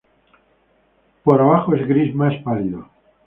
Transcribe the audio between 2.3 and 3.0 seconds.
pálido.